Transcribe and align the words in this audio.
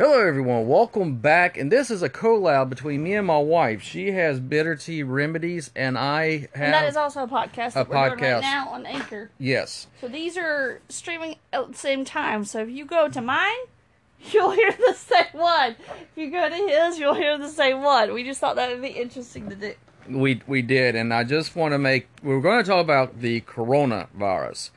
Hello, 0.00 0.26
everyone. 0.26 0.66
Welcome 0.66 1.16
back. 1.16 1.58
And 1.58 1.70
this 1.70 1.90
is 1.90 2.02
a 2.02 2.08
collab 2.08 2.70
between 2.70 3.02
me 3.02 3.16
and 3.16 3.26
my 3.26 3.36
wife. 3.36 3.82
She 3.82 4.12
has 4.12 4.40
bitter 4.40 4.74
tea 4.74 5.02
remedies, 5.02 5.70
and 5.76 5.98
I 5.98 6.48
have. 6.54 6.62
And 6.64 6.72
that 6.72 6.88
is 6.88 6.96
also 6.96 7.24
a 7.24 7.28
podcast 7.28 7.74
that 7.74 7.86
a 7.86 7.90
podcast. 7.90 8.18
right 8.18 8.40
now 8.40 8.70
on 8.70 8.86
Anchor. 8.86 9.30
yes. 9.38 9.88
So 10.00 10.08
these 10.08 10.38
are 10.38 10.80
streaming 10.88 11.36
at 11.52 11.72
the 11.72 11.76
same 11.76 12.06
time. 12.06 12.46
So 12.46 12.60
if 12.60 12.70
you 12.70 12.86
go 12.86 13.10
to 13.10 13.20
mine, 13.20 13.58
you'll 14.32 14.52
hear 14.52 14.72
the 14.72 14.94
same 14.94 15.26
one. 15.32 15.76
If 15.90 16.16
you 16.16 16.30
go 16.30 16.48
to 16.48 16.54
his, 16.54 16.98
you'll 16.98 17.12
hear 17.12 17.36
the 17.36 17.50
same 17.50 17.82
one. 17.82 18.14
We 18.14 18.24
just 18.24 18.40
thought 18.40 18.56
that 18.56 18.70
would 18.70 18.80
be 18.80 18.88
interesting 18.88 19.50
to 19.50 19.54
do. 19.54 19.74
We 20.08 20.40
we 20.46 20.62
did, 20.62 20.96
and 20.96 21.12
I 21.12 21.24
just 21.24 21.54
want 21.54 21.72
to 21.72 21.78
make. 21.78 22.08
We're 22.22 22.40
going 22.40 22.64
to 22.64 22.66
talk 22.66 22.80
about 22.80 23.20
the 23.20 23.42
coronavirus. 23.42 24.70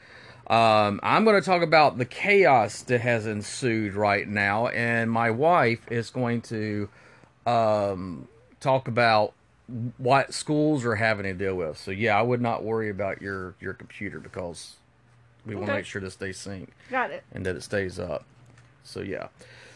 Um, 0.53 0.99
I'm 1.01 1.23
going 1.23 1.41
to 1.41 1.41
talk 1.41 1.63
about 1.63 1.97
the 1.97 2.05
chaos 2.05 2.83
that 2.83 3.01
has 3.01 3.25
ensued 3.25 3.95
right 3.95 4.27
now, 4.27 4.67
and 4.67 5.09
my 5.09 5.31
wife 5.31 5.79
is 5.89 6.11
going 6.11 6.41
to 6.43 6.89
um, 7.47 8.27
talk 8.59 8.87
about 8.87 9.33
what 9.97 10.31
schools 10.31 10.85
are 10.85 10.93
having 10.93 11.23
to 11.23 11.33
deal 11.33 11.55
with. 11.55 11.79
So 11.79 11.89
yeah, 11.89 12.19
I 12.19 12.21
would 12.21 12.39
not 12.39 12.63
worry 12.63 12.91
about 12.91 13.19
your 13.19 13.55
your 13.59 13.73
computer 13.73 14.19
because 14.19 14.75
we 15.43 15.55
want 15.55 15.69
to 15.69 15.73
make 15.73 15.85
sure 15.85 15.99
this 15.99 16.13
stays 16.13 16.37
synced 16.37 16.69
Got 16.91 17.09
it. 17.09 17.23
and 17.31 17.43
that 17.47 17.55
it 17.55 17.63
stays 17.63 17.97
up. 17.97 18.23
So 18.83 18.99
yeah. 18.99 19.29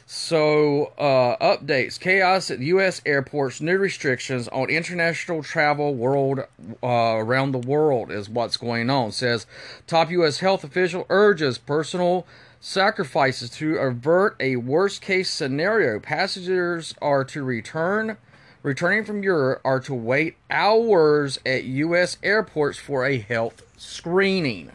So 0.09 0.93
uh, 0.97 1.35
updates: 1.45 1.99
chaos 1.99 2.49
at 2.49 2.59
U.S. 2.59 3.01
airports, 3.05 3.59
new 3.59 3.77
restrictions 3.77 4.47
on 4.47 4.69
international 4.69 5.43
travel 5.43 5.93
world 5.93 6.39
uh, 6.81 6.87
around 6.87 7.51
the 7.51 7.57
world 7.57 8.09
is 8.09 8.29
what's 8.29 8.55
going 8.55 8.89
on. 8.89 9.11
Says 9.11 9.45
top 9.85 10.09
U.S. 10.11 10.39
health 10.39 10.63
official 10.63 11.05
urges 11.09 11.57
personal 11.57 12.25
sacrifices 12.61 13.49
to 13.49 13.75
avert 13.75 14.37
a 14.39 14.55
worst 14.55 15.01
case 15.01 15.29
scenario. 15.29 15.99
Passengers 15.99 16.95
are 17.01 17.25
to 17.25 17.43
return. 17.43 18.15
Returning 18.63 19.03
from 19.03 19.23
Europe 19.23 19.59
are 19.65 19.81
to 19.81 19.93
wait 19.93 20.37
hours 20.49 21.37
at 21.45 21.65
U.S. 21.65 22.15
airports 22.23 22.79
for 22.79 23.05
a 23.05 23.17
health 23.17 23.61
screening. 23.75 24.71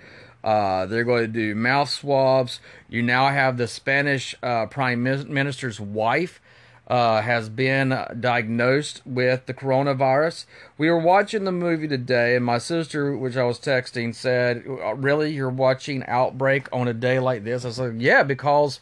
Uh, 0.44 0.86
they're 0.86 1.04
going 1.04 1.24
to 1.24 1.28
do 1.28 1.56
mouth 1.56 1.90
swabs. 1.90 2.60
You 2.88 3.02
now 3.02 3.30
have 3.30 3.58
the 3.58 3.68
Spanish 3.68 4.36
uh, 4.42 4.68
Prime 4.68 5.04
Minister's 5.04 5.80
wife 5.80 6.40
uh, 6.90 7.22
has 7.22 7.50
been 7.50 7.90
diagnosed 8.20 9.02
with 9.06 9.46
the 9.46 9.54
coronavirus. 9.54 10.46
We 10.78 10.90
were 10.90 11.00
watching 11.00 11.44
the 11.44 11.52
movie 11.52 11.88
today, 11.88 12.36
and 12.36 12.44
my 12.44 12.58
sister, 12.58 13.16
which 13.16 13.38
I 13.38 13.44
was 13.44 13.60
texting, 13.60 14.16
said, 14.16 14.64
"Uh, 14.68 14.96
"Really, 14.96 15.32
you're 15.32 15.50
watching 15.50 16.04
Outbreak 16.08 16.68
on 16.74 16.88
a 16.88 16.94
day 16.94 17.20
like 17.20 17.44
this?" 17.44 17.64
I 17.64 17.72
said, 17.72 18.02
"Yeah, 18.02 18.24
because 18.24 18.80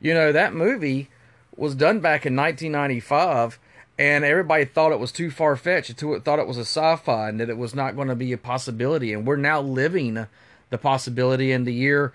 you 0.00 0.14
know 0.14 0.32
that 0.32 0.54
movie 0.54 1.10
was 1.54 1.74
done 1.74 2.00
back 2.00 2.24
in 2.24 2.34
1995." 2.34 3.58
and 3.98 4.24
everybody 4.24 4.64
thought 4.64 4.92
it 4.92 4.98
was 4.98 5.12
too 5.12 5.30
far 5.30 5.54
fetched. 5.56 5.90
It 5.90 6.24
thought 6.24 6.38
it 6.38 6.46
was 6.46 6.56
a 6.56 6.62
sci-fi, 6.62 7.28
and 7.28 7.38
that 7.38 7.50
it 7.50 7.58
was 7.58 7.74
not 7.74 7.96
going 7.96 8.08
to 8.08 8.14
be 8.14 8.32
a 8.32 8.38
possibility. 8.38 9.12
And 9.12 9.26
we're 9.26 9.36
now 9.36 9.60
living 9.60 10.26
the 10.70 10.78
possibility 10.78 11.52
in 11.52 11.64
the 11.64 11.74
year 11.74 12.12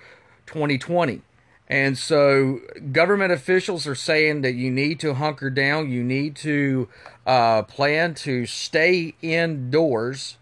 2020. 0.47 1.21
And 1.67 1.97
so, 1.97 2.59
government 2.91 3.31
officials 3.31 3.87
are 3.87 3.95
saying 3.95 4.41
that 4.41 4.53
you 4.53 4.69
need 4.69 4.99
to 4.99 5.15
hunker 5.15 5.49
down. 5.49 5.89
You 5.89 6.03
need 6.03 6.35
to 6.37 6.87
uh, 7.25 7.63
plan 7.63 8.13
to 8.15 8.45
stay 8.45 9.15
indoors, 9.23 10.37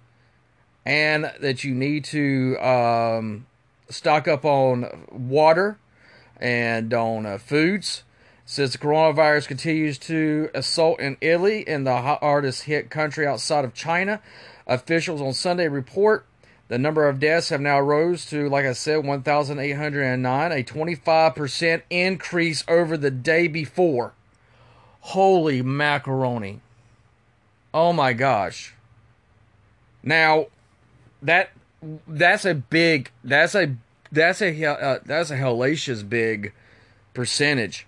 and 0.85 1.31
that 1.39 1.63
you 1.63 1.73
need 1.73 2.03
to 2.05 2.57
um, 2.57 3.45
stock 3.89 4.27
up 4.27 4.43
on 4.43 5.05
water 5.11 5.77
and 6.41 6.93
on 6.93 7.25
uh, 7.25 7.37
foods 7.37 8.03
says 8.45 8.73
the 8.73 8.77
coronavirus 8.77 9.47
continues 9.47 9.97
to 9.97 10.49
assault 10.53 10.99
in 10.99 11.17
Italy 11.21 11.65
and 11.67 11.87
the 11.87 12.01
hardest 12.01 12.63
hit 12.63 12.89
country 12.89 13.25
outside 13.25 13.63
of 13.63 13.73
China. 13.73 14.21
Officials 14.67 15.21
on 15.21 15.33
Sunday 15.33 15.67
report 15.67 16.25
the 16.67 16.77
number 16.77 17.07
of 17.07 17.19
deaths 17.19 17.49
have 17.49 17.61
now 17.61 17.79
rose 17.79 18.25
to, 18.27 18.49
like 18.49 18.65
I 18.65 18.73
said, 18.73 19.05
1,809, 19.05 20.51
a 20.51 20.63
25% 20.63 21.81
increase 21.89 22.63
over 22.67 22.97
the 22.97 23.11
day 23.11 23.47
before. 23.47 24.13
Holy 25.01 25.61
macaroni. 25.61 26.61
Oh 27.73 27.91
my 27.91 28.13
gosh. 28.13 28.73
Now, 30.01 30.47
that 31.21 31.49
that's 32.07 32.45
a 32.45 32.53
big 32.53 33.11
that's 33.23 33.55
a 33.55 33.75
that's 34.11 34.41
a 34.41 34.65
uh, 34.65 34.99
that's 35.05 35.31
a 35.31 35.37
hellacious 35.37 36.07
big 36.07 36.53
percentage 37.13 37.87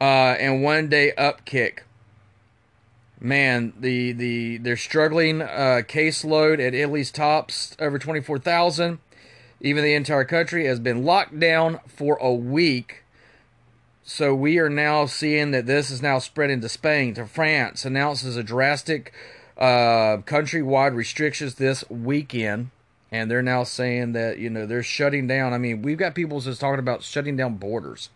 uh, 0.00 0.36
and 0.38 0.62
one 0.62 0.88
day 0.88 1.12
upkick. 1.16 1.80
Man, 3.24 3.72
the 3.80 4.12
the 4.12 4.58
they're 4.58 4.76
struggling 4.76 5.40
uh, 5.40 5.80
caseload 5.88 6.54
at 6.54 6.74
Italy's 6.74 7.10
tops 7.10 7.74
over 7.78 7.98
twenty 7.98 8.20
four 8.20 8.38
thousand. 8.38 8.98
Even 9.62 9.82
the 9.82 9.94
entire 9.94 10.26
country 10.26 10.66
has 10.66 10.78
been 10.78 11.04
locked 11.04 11.40
down 11.40 11.80
for 11.86 12.16
a 12.16 12.34
week. 12.34 13.02
So 14.02 14.34
we 14.34 14.58
are 14.58 14.68
now 14.68 15.06
seeing 15.06 15.52
that 15.52 15.64
this 15.64 15.90
is 15.90 16.02
now 16.02 16.18
spreading 16.18 16.60
to 16.60 16.68
Spain, 16.68 17.14
to 17.14 17.24
France. 17.24 17.86
Announces 17.86 18.36
a 18.36 18.42
drastic 18.42 19.14
uh, 19.56 20.18
countrywide 20.26 20.94
restrictions 20.94 21.54
this 21.54 21.82
weekend, 21.88 22.72
and 23.10 23.30
they're 23.30 23.40
now 23.40 23.64
saying 23.64 24.12
that 24.12 24.36
you 24.38 24.50
know 24.50 24.66
they're 24.66 24.82
shutting 24.82 25.26
down. 25.26 25.54
I 25.54 25.58
mean, 25.58 25.80
we've 25.80 25.96
got 25.96 26.14
people 26.14 26.40
just 26.40 26.60
talking 26.60 26.78
about 26.78 27.02
shutting 27.02 27.36
down 27.38 27.56
borders 27.56 28.10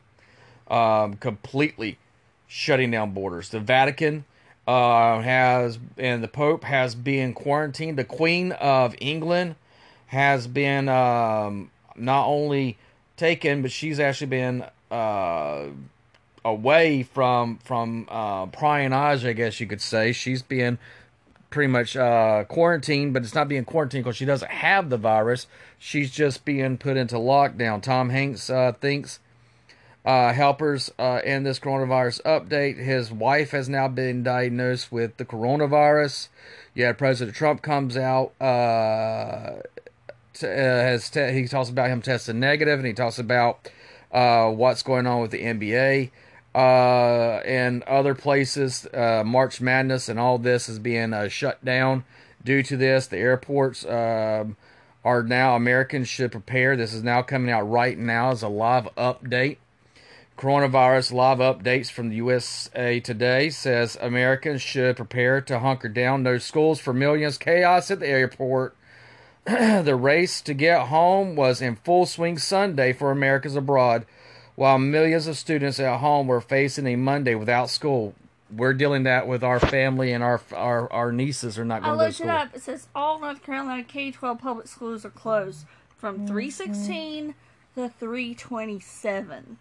um, 0.70 1.14
completely 1.14 1.98
shutting 2.46 2.90
down 2.90 3.12
borders. 3.12 3.48
The 3.48 3.60
Vatican 3.60 4.25
uh, 4.68 5.22
has, 5.22 5.78
and 5.96 6.22
the 6.22 6.28
Pope 6.28 6.62
has 6.64 6.94
been 6.94 7.32
quarantined. 7.32 7.96
The 7.96 8.04
Queen 8.04 8.52
of 8.52 8.94
England 9.00 9.54
has 10.08 10.46
been 10.46 10.90
um, 10.90 11.70
not 11.96 12.26
only 12.26 12.76
taken, 13.16 13.62
but 13.62 13.72
she's 13.72 13.98
actually 13.98 14.26
been 14.26 14.64
uh, 14.90 15.68
away 16.44 17.02
from 17.02 17.56
from 17.64 18.06
uh, 18.10 18.44
prying 18.46 18.93
eyes. 18.93 19.25
I 19.25 19.32
guess 19.32 19.58
you 19.58 19.66
could 19.66 19.81
say 19.81 20.12
she's 20.12 20.43
been 20.43 20.78
pretty 21.48 21.72
much 21.72 21.96
uh, 21.96 22.44
quarantined, 22.44 23.14
but 23.14 23.22
it's 23.22 23.34
not 23.34 23.48
being 23.48 23.64
quarantined 23.64 24.04
because 24.04 24.19
she 24.19 24.26
doesn't 24.26 24.50
have 24.50 24.90
the 24.90 24.98
virus. 24.98 25.46
She's 25.78 26.10
just 26.10 26.44
being 26.44 26.76
put 26.76 26.98
into 26.98 27.16
lockdown. 27.16 27.81
Tom 27.82 28.10
Hanks 28.10 28.50
uh, 28.50 28.72
thinks 28.78 29.19
uh, 30.08 30.32
helpers 30.32 30.90
uh, 30.99 31.20
in 31.22 31.43
this 31.43 31.60
coronavirus 31.60 32.22
update. 32.22 32.78
His 32.78 33.12
wife 33.12 33.50
has 33.50 33.69
now 33.69 33.88
been 33.88 34.22
diagnosed 34.22 34.90
with 34.90 35.19
the 35.19 35.25
coronavirus. 35.26 36.28
Yeah, 36.75 36.93
President 36.93 37.37
Trump 37.37 37.60
comes 37.60 37.94
out. 37.94 38.32
Uh, 38.40 39.60
t- 40.32 40.46
uh, 40.46 40.50
has 40.50 41.10
he 41.12 41.46
talks 41.46 41.69
about 41.69 41.90
him 41.90 42.00
testing 42.00 42.40
negative, 42.40 42.78
and 42.78 42.87
he 42.87 42.94
talks 42.94 43.19
about 43.19 43.70
uh, 44.10 44.50
what's 44.50 44.82
going 44.82 45.06
on 45.06 45.20
with 45.20 45.31
the 45.31 45.43
NBA 45.43 46.10
uh, 46.55 47.43
and 47.44 47.82
other 47.82 48.14
places. 48.14 48.87
March 48.94 49.60
Madness 49.60 50.08
and 50.08 50.19
all 50.19 50.38
this 50.38 50.70
is 50.70 50.78
being 50.78 51.12
shut 51.28 51.62
down 51.62 52.05
due 52.43 52.62
to 52.62 52.78
this. 52.78 53.08
The 53.08 53.19
airports 53.19 53.84
um, 53.84 54.56
are 55.05 55.22
now 55.22 55.55
Americans 55.55 56.08
should 56.08 56.32
prepare. 56.32 56.78
This 56.78 56.94
is 56.94 57.02
now 57.02 57.20
coming 57.20 57.50
out 57.50 57.69
right 57.69 57.99
now 57.99 58.31
as 58.31 58.43
a 58.43 58.49
live 58.49 58.88
update. 58.96 59.58
Coronavirus 60.38 61.12
live 61.14 61.38
updates 61.38 61.90
from 61.90 62.11
the 62.11 62.17
USA 62.17 63.00
Today 63.00 63.50
says 63.50 63.99
Americans 64.00 64.62
should 64.62 64.96
prepare 64.96 65.40
to 65.40 65.58
hunker 65.58 65.88
down. 65.88 66.23
No 66.23 66.38
schools 66.38 66.79
for 66.79 66.93
millions. 66.93 67.38
Chaos 67.38 67.90
at 67.90 67.99
the 67.99 68.06
airport. 68.06 68.76
the 69.46 69.96
race 69.96 70.40
to 70.43 70.55
get 70.55 70.87
home 70.87 71.35
was 71.35 71.61
in 71.61 71.75
full 71.75 72.06
swing 72.06 72.38
Sunday 72.38 72.93
for 72.93 73.11
Americans 73.11 73.56
abroad, 73.56 74.06
while 74.55 74.79
millions 74.79 75.26
of 75.26 75.37
students 75.37 75.81
at 75.81 75.99
home 75.99 76.29
were 76.29 76.41
facing 76.41 76.87
a 76.87 76.94
Monday 76.94 77.34
without 77.34 77.69
school. 77.69 78.14
We're 78.49 78.75
dealing 78.75 79.02
that 79.02 79.26
with 79.26 79.43
our 79.43 79.58
family 79.58 80.12
and 80.12 80.23
our 80.23 80.41
our, 80.55 80.91
our 80.93 81.11
nieces 81.11 81.58
are 81.58 81.64
not 81.64 81.82
I 81.82 81.87
going 81.87 81.99
to 81.99 82.05
looked 82.05 82.11
it 82.11 82.14
school. 82.14 82.31
up. 82.31 82.55
It 82.55 82.62
says 82.62 82.87
all 82.94 83.19
North 83.19 83.43
Carolina 83.43 83.82
K 83.82 84.12
twelve 84.12 84.38
public 84.38 84.69
schools 84.69 85.05
are 85.05 85.11
closed 85.11 85.67
from 85.96 86.29
three 86.29 86.49
sixteen 86.49 87.34
to 87.75 87.88
three 87.88 88.37
twenty 88.37 88.79
seven. 88.79 89.58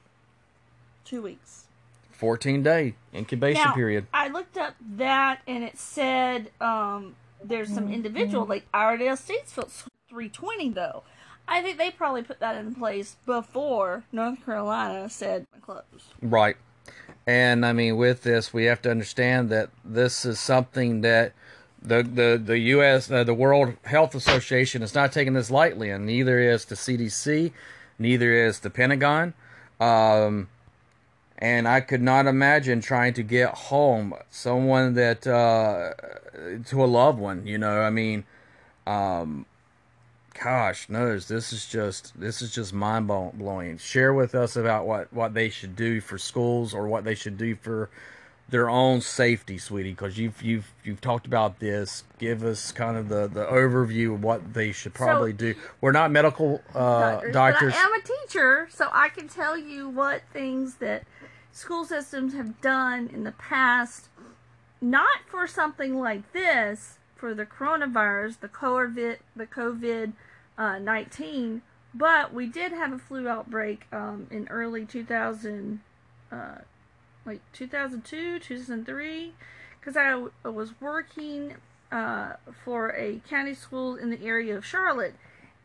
Two 1.07 1.21
weeks. 1.21 1.63
14 2.11 2.63
day 2.63 2.95
incubation 3.13 3.63
Now, 3.63 3.73
period. 3.73 4.07
I 4.13 4.27
looked 4.27 4.57
up 4.57 4.73
that 4.97 5.39
and 5.47 5.63
it 5.63 5.77
said 5.77 6.51
um, 6.59 7.15
there's 7.41 7.73
some 7.73 7.93
individual 7.93 8.45
like 8.45 8.65
Iredell 8.73 9.15
Statesville 9.15 9.87
three 10.09 10.27
twenty 10.27 10.69
though. 10.69 11.03
I 11.47 11.61
think 11.61 11.77
they 11.77 11.91
probably 11.91 12.23
put 12.23 12.39
that 12.39 12.57
in 12.57 12.75
place 12.75 13.15
before 13.25 14.03
North 14.11 14.43
Carolina 14.45 15.09
said 15.09 15.47
close. 15.61 15.83
Right. 16.21 16.57
And 17.25 17.65
I 17.65 17.71
mean, 17.71 17.95
with 17.95 18.23
this, 18.23 18.53
we 18.53 18.65
have 18.65 18.81
to 18.81 18.91
understand 18.91 19.49
that 19.49 19.69
this 19.85 20.25
is 20.25 20.39
something 20.39 21.01
that 21.01 21.33
the 21.81 22.03
the 22.03 22.41
the 22.43 22.57
U.S. 22.59 23.09
Uh, 23.09 23.23
the 23.23 23.33
World 23.33 23.75
Health 23.83 24.15
Association 24.15 24.81
is 24.81 24.93
not 24.93 25.11
taking 25.13 25.33
this 25.33 25.51
lightly, 25.51 25.89
and 25.89 26.05
neither 26.05 26.39
is 26.39 26.65
the 26.65 26.75
CDC, 26.75 27.51
neither 27.97 28.33
is 28.33 28.59
the 28.59 28.69
Pentagon. 28.69 29.33
Um, 29.79 30.49
and 31.39 31.67
I 31.67 31.81
could 31.81 32.01
not 32.01 32.25
imagine 32.25 32.81
trying 32.81 33.13
to 33.13 33.23
get 33.23 33.53
home 33.53 34.13
someone 34.29 34.95
that 34.95 35.27
uh, 35.27 35.93
to 36.65 36.83
a 36.83 36.85
loved 36.85 37.19
one. 37.19 37.45
You 37.45 37.57
know, 37.57 37.81
I 37.81 37.89
mean, 37.89 38.25
um, 38.85 39.45
gosh 40.43 40.89
knows 40.89 41.27
this 41.27 41.51
is 41.51 41.67
just 41.67 42.19
this 42.19 42.41
is 42.41 42.53
just 42.53 42.73
mind 42.73 43.07
blowing. 43.07 43.77
Share 43.77 44.13
with 44.13 44.33
us 44.33 44.55
about 44.55 44.87
what 44.87 45.13
what 45.13 45.33
they 45.33 45.49
should 45.49 45.75
do 45.75 46.01
for 46.01 46.17
schools 46.17 46.73
or 46.73 46.87
what 46.87 47.03
they 47.03 47.15
should 47.15 47.37
do 47.37 47.55
for 47.55 47.89
their 48.49 48.69
own 48.69 49.01
safety, 49.01 49.57
sweetie, 49.57 49.91
because 49.91 50.17
you've 50.17 50.41
you've 50.41 50.73
you've 50.83 51.01
talked 51.01 51.27
about 51.27 51.59
this. 51.59 52.03
Give 52.17 52.43
us 52.43 52.71
kind 52.71 52.97
of 52.97 53.09
the 53.09 53.27
the 53.27 53.45
overview 53.45 54.15
of 54.15 54.23
what 54.23 54.53
they 54.53 54.71
should 54.71 54.93
probably 54.93 55.33
do. 55.33 55.53
We're 55.81 55.91
not 55.91 56.11
medical 56.11 56.61
uh, 56.73 57.11
doctors, 57.11 57.33
doctors. 57.33 57.73
But 57.73 57.79
I 57.79 57.83
am 57.83 57.93
a 57.93 58.01
teacher, 58.01 58.67
so 58.71 58.89
I 58.93 59.09
can 59.09 59.27
tell 59.27 59.57
you 59.57 59.89
what 59.89 60.21
things 60.31 60.75
that 60.75 61.03
school 61.57 61.83
systems 61.83 62.33
have 62.35 62.61
done 62.61 63.09
in 63.11 63.23
the 63.23 63.31
past, 63.31 64.09
not 64.79 65.21
for 65.25 65.47
something 65.47 65.99
like 65.99 66.31
this, 66.31 66.99
for 67.15 67.33
the 67.33 67.47
coronavirus, 67.47 68.41
the 68.41 68.47
COVID, 68.47 69.17
the 69.35 69.47
COVID 69.47 70.13
uh, 70.55 70.77
nineteen, 70.77 71.63
but 71.95 72.31
we 72.31 72.45
did 72.45 72.71
have 72.71 72.93
a 72.93 72.99
flu 72.99 73.27
outbreak 73.27 73.87
um, 73.91 74.27
in 74.29 74.47
early 74.49 74.85
two 74.85 75.03
thousand, 75.03 75.81
uh, 76.31 76.59
like 77.25 77.41
two 77.53 77.67
thousand 77.67 78.05
two, 78.05 78.37
two 78.37 78.59
thousand 78.59 78.85
three, 78.85 79.33
because 79.79 79.97
I 79.97 80.11
w- 80.11 80.31
was 80.43 80.79
working 80.79 81.55
uh, 81.91 82.33
for 82.63 82.89
a 82.95 83.19
county 83.27 83.55
school 83.55 83.95
in 83.95 84.11
the 84.11 84.21
area 84.23 84.55
of 84.55 84.63
Charlotte 84.63 85.15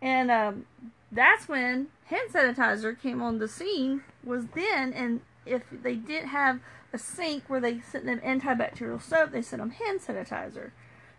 and 0.01 0.31
um, 0.31 0.67
that's 1.13 1.49
when 1.49 1.89
hand 2.07 2.31
sanitizer 2.33 3.01
came 3.01 3.23
on 3.23 3.39
the 3.39 3.47
scene. 3.47 4.03
Was 4.25 4.47
then, 4.55 4.93
and 4.93 5.21
if 5.47 5.63
they 5.71 5.95
didn't 5.95 6.29
have 6.29 6.61
a 6.93 6.99
sink 6.99 7.45
where 7.49 7.61
they 7.61 7.81
sent 7.81 8.05
them 8.05 8.21
antibacterial 8.21 9.01
soap, 9.03 9.33
they 9.33 9.43
sent 9.43 9.61
them 9.61 9.71
hand 9.71 10.01
sanitizer. 10.01 10.71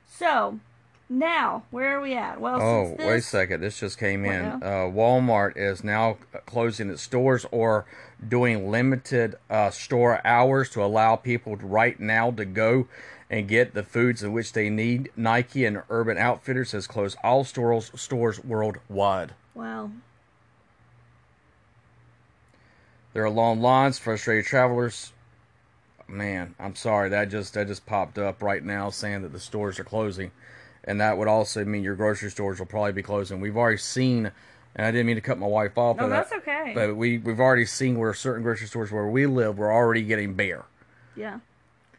So 0.08 0.60
now, 1.10 1.64
where 1.72 1.98
are 1.98 2.02
we 2.02 2.16
at? 2.16 2.40
Well, 2.40 2.62
Oh, 2.62 2.86
since 2.90 3.00
wait 3.00 3.18
a 3.18 3.22
second. 3.22 3.62
This 3.62 3.80
just 3.80 3.98
came 3.98 4.26
in. 4.26 4.46
Uh, 4.46 4.90
Walmart 4.92 5.54
is 5.56 5.84
now 5.84 6.18
closing 6.46 6.90
its 6.90 7.02
stores 7.02 7.46
or 7.52 7.86
doing 8.28 8.70
limited 8.72 9.36
uh, 9.50 9.70
store 9.70 10.26
hours 10.26 10.70
to 10.72 10.84
allow 10.84 11.16
people 11.16 11.56
right 11.58 12.00
now 12.00 12.32
to 12.32 12.46
go 12.46 12.88
and 13.30 13.48
get 13.48 13.74
the 13.74 13.84
foods 13.84 14.24
in 14.24 14.32
which 14.32 14.54
they 14.54 14.70
need. 14.70 15.10
Nike 15.16 15.66
and 15.66 15.82
Urban 15.90 16.18
Outfitters 16.18 16.72
has 16.72 16.88
closed 16.88 17.18
all 17.24 17.44
stores 17.44 17.92
stores 17.96 18.44
worldwide. 18.44 19.34
Wow. 19.56 19.92
There 23.14 23.24
are 23.24 23.30
long 23.30 23.62
lines, 23.62 24.00
frustrated 24.00 24.46
travelers. 24.46 25.12
Man, 26.08 26.56
I'm 26.60 26.76
sorry. 26.76 27.10
That 27.10 27.30
just 27.30 27.54
that 27.54 27.68
just 27.68 27.86
popped 27.86 28.18
up 28.18 28.42
right 28.44 28.64
now 28.64 28.90
saying 28.90 29.22
that 29.22 29.32
the 29.32 29.40
stores 29.40 29.80
are 29.80 29.84
closing, 29.84 30.32
and 30.84 31.00
that 31.00 31.18
would 31.18 31.28
also 31.28 31.64
mean 31.64 31.84
your 31.84 31.96
grocery 31.96 32.30
stores 32.30 32.60
will 32.60 32.66
probably 32.66 32.92
be 32.92 33.04
closing. 33.04 33.40
We've 33.40 33.56
already 33.58 33.78
seen, 33.78 34.32
and 34.76 34.86
I 34.86 34.92
didn't 34.92 35.06
mean 35.08 35.16
to 35.16 35.22
cut 35.22 35.40
my 35.40 35.48
wife 35.48 35.78
off. 35.78 35.98
No, 35.98 36.10
that's 36.10 36.32
I- 36.34 36.38
okay. 36.38 36.72
But 36.76 36.96
we 36.98 37.20
we've 37.20 37.40
already 37.40 37.66
seen 37.66 37.98
where 37.98 38.14
certain 38.14 38.44
grocery 38.44 38.68
stores 38.68 38.92
where 38.92 39.08
we 39.08 39.26
live 39.26 39.58
were 39.58 39.72
already 39.72 40.02
getting 40.04 40.34
bare, 40.34 40.66
Yeah. 41.16 41.40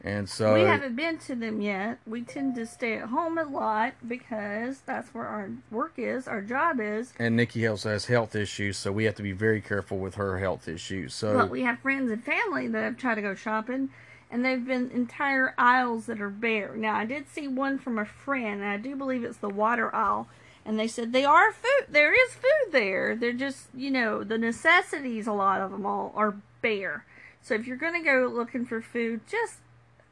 And 0.05 0.29
so 0.29 0.53
we 0.55 0.61
haven't 0.61 0.95
been 0.95 1.17
to 1.19 1.35
them 1.35 1.61
yet. 1.63 1.99
We 2.07 2.23
tend 2.23 2.55
to 2.57 2.67
stay 2.67 2.99
at 2.99 3.09
home 3.09 3.39
a 3.39 3.45
lot 3.45 3.95
because 4.07 4.81
that's 4.81 5.15
where 5.15 5.27
our 5.27 5.51
work 5.71 5.95
is, 5.97 6.29
our 6.29 6.43
job 6.43 6.79
is. 6.79 7.13
and 7.19 7.35
Nikki 7.37 7.67
also 7.67 7.89
has 7.91 8.05
health 8.05 8.37
issues, 8.37 8.77
so 8.77 8.93
we 8.93 9.05
have 9.05 9.15
to 9.17 9.23
be 9.23 9.33
very 9.33 9.63
careful 9.63 9.99
with 9.99 10.17
her 10.17 10.39
health 10.39 10.69
issues. 10.69 11.15
So 11.15 11.35
But 11.35 11.51
we 11.51 11.63
have 11.63 11.79
friends 11.81 12.11
and 12.11 12.23
family 12.23 12.69
that 12.69 12.83
have 12.83 12.99
tried 12.99 13.15
to 13.17 13.23
go 13.23 13.35
shopping, 13.35 13.89
and 14.31 14.45
they've 14.45 14.65
been 14.65 14.91
entire 14.91 15.55
aisles 15.57 16.07
that 16.07 16.21
are 16.21 16.31
bare. 16.31 16.77
Now, 16.77 16.97
I 16.97 17.07
did 17.07 17.29
see 17.29 17.49
one 17.49 17.79
from 17.79 17.99
a 17.99 18.05
friend, 18.05 18.61
and 18.61 18.69
I 18.69 18.77
do 18.77 18.95
believe 18.97 19.25
it's 19.25 19.39
the 19.39 19.49
water 19.49 19.95
aisle, 19.95 20.29
and 20.67 20.79
they 20.79 20.89
said 20.89 21.13
they 21.13 21.25
are 21.25 21.51
food. 21.53 21.87
There 21.89 22.13
is 22.13 22.35
food 22.35 22.73
there. 22.73 23.17
They're 23.17 23.33
just, 23.33 23.69
you 23.75 23.91
know, 23.91 24.23
the 24.23 24.37
necessities. 24.39 25.27
A 25.27 25.33
lot 25.33 25.61
of 25.61 25.71
them 25.71 25.87
all 25.87 26.13
are 26.15 26.37
bare. 26.61 27.05
So 27.43 27.55
if 27.55 27.67
you're 27.67 27.77
gonna 27.77 28.03
go 28.03 28.31
looking 28.33 28.65
for 28.65 28.81
food, 28.81 29.21
just 29.27 29.59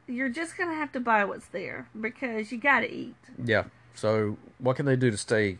you're 0.07 0.29
just 0.29 0.57
gonna 0.57 0.75
have 0.75 0.91
to 0.93 0.99
buy 0.99 1.25
what's 1.25 1.47
there 1.47 1.87
because 1.99 2.51
you 2.51 2.57
gotta 2.57 2.93
eat. 2.93 3.15
yeah. 3.43 3.63
So 3.95 4.37
what 4.57 4.75
can 4.75 4.85
they 4.87 4.95
do 4.95 5.11
to 5.11 5.17
stay, 5.17 5.59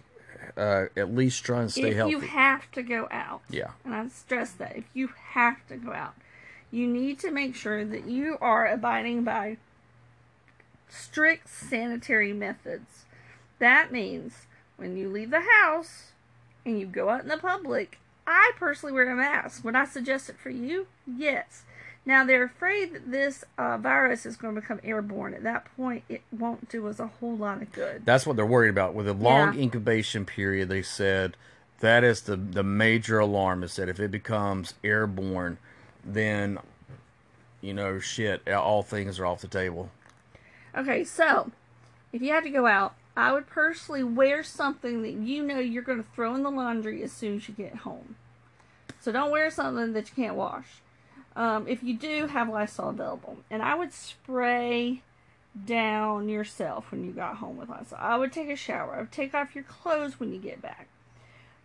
uh, 0.57 0.85
at 0.97 1.13
least 1.13 1.43
try 1.43 1.61
and 1.61 1.71
stay 1.71 1.89
if 1.89 1.95
healthy? 1.95 2.11
you 2.11 2.19
have 2.21 2.71
to 2.71 2.81
go 2.81 3.07
out, 3.11 3.41
yeah. 3.49 3.71
and 3.85 3.93
I 3.93 4.07
stress 4.07 4.51
that 4.53 4.75
if 4.75 4.85
you 4.93 5.09
have 5.33 5.65
to 5.67 5.77
go 5.77 5.93
out, 5.93 6.15
you 6.71 6.87
need 6.87 7.19
to 7.19 7.29
make 7.29 7.55
sure 7.55 7.85
that 7.85 8.05
you 8.07 8.37
are 8.41 8.65
abiding 8.67 9.23
by 9.23 9.57
strict 10.89 11.47
sanitary 11.47 12.33
methods. 12.33 13.05
That 13.59 13.91
means 13.91 14.47
when 14.77 14.97
you 14.97 15.09
leave 15.09 15.29
the 15.29 15.43
house 15.61 16.11
and 16.65 16.79
you 16.79 16.85
go 16.87 17.09
out 17.09 17.21
in 17.21 17.27
the 17.27 17.37
public, 17.37 17.99
I 18.25 18.51
personally 18.57 18.93
wear 18.93 19.09
a 19.11 19.15
mask. 19.15 19.63
Would 19.63 19.75
I 19.75 19.85
suggest 19.85 20.29
it 20.29 20.37
for 20.39 20.49
you? 20.49 20.87
Yes. 21.05 21.63
Now 22.05 22.25
they're 22.25 22.43
afraid 22.43 22.93
that 22.93 23.09
this 23.11 23.45
uh, 23.57 23.77
virus 23.77 24.25
is 24.25 24.35
going 24.35 24.55
to 24.55 24.61
become 24.61 24.79
airborne. 24.83 25.33
At 25.33 25.43
that 25.43 25.65
point, 25.77 26.03
it 26.09 26.21
won't 26.37 26.67
do 26.69 26.87
us 26.87 26.99
a 26.99 27.07
whole 27.07 27.37
lot 27.37 27.61
of 27.61 27.71
good. 27.71 28.05
That's 28.05 28.25
what 28.27 28.35
they're 28.35 28.45
worried 28.45 28.69
about. 28.69 28.93
With 28.93 29.07
a 29.07 29.13
long 29.13 29.53
Yeah. 29.53 29.61
incubation 29.61 30.25
period, 30.25 30.67
they 30.69 30.81
said 30.81 31.37
that 31.79 32.03
is 32.03 32.21
the 32.21 32.35
the 32.35 32.63
major 32.63 33.19
alarm 33.19 33.63
is 33.63 33.75
that 33.77 33.87
if 33.89 33.99
it 33.99 34.11
becomes 34.11 34.73
airborne, 34.83 35.57
then 36.03 36.59
you 37.61 37.73
know 37.73 37.99
shit, 37.99 38.47
all 38.49 38.83
things 38.83 39.17
are 39.19 39.25
off 39.25 39.39
the 39.41 39.47
table. 39.47 39.89
Okay, 40.75 41.03
so 41.05 41.51
if 42.11 42.21
you 42.21 42.31
have 42.33 42.43
to 42.43 42.49
go 42.49 42.65
out, 42.67 42.95
I 43.15 43.31
would 43.31 43.47
personally 43.47 44.03
wear 44.03 44.43
something 44.43 45.03
that 45.03 45.13
you 45.13 45.41
know 45.43 45.59
you're 45.59 45.83
going 45.83 46.03
to 46.03 46.09
throw 46.15 46.35
in 46.35 46.43
the 46.43 46.51
laundry 46.51 47.01
as 47.03 47.11
soon 47.13 47.37
as 47.37 47.47
you 47.47 47.53
get 47.53 47.77
home. 47.77 48.15
So 48.99 49.11
don't 49.11 49.31
wear 49.31 49.49
something 49.51 49.93
that 49.93 50.09
you 50.09 50.15
can't 50.15 50.35
wash. 50.35 50.65
Um, 51.35 51.67
if 51.67 51.81
you 51.83 51.95
do 51.95 52.27
have 52.27 52.47
Lysol 52.49 52.89
available, 52.89 53.37
and 53.49 53.61
I 53.61 53.75
would 53.75 53.91
spray 53.93 55.01
down 55.65 56.29
yourself 56.29 56.91
when 56.91 57.03
you 57.03 57.11
got 57.11 57.37
home 57.37 57.57
with 57.57 57.69
Lysol. 57.69 57.97
I 57.99 58.17
would 58.17 58.31
take 58.31 58.49
a 58.49 58.55
shower. 58.55 58.95
I 58.95 58.99
would 59.01 59.11
take 59.11 59.33
off 59.33 59.55
your 59.55 59.63
clothes 59.63 60.19
when 60.19 60.31
you 60.33 60.39
get 60.39 60.61
back. 60.61 60.87